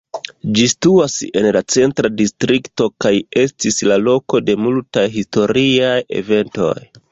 Ĝi 0.59 0.63
situas 0.69 1.17
en 1.41 1.47
la 1.57 1.61
Centra 1.73 2.11
Distrikto 2.21 2.89
kaj 3.05 3.13
estis 3.43 3.79
la 3.93 4.01
loko 4.09 4.43
de 4.49 4.59
multaj 4.65 5.07
historiaj 5.21 5.95
eventoj. 6.25 6.75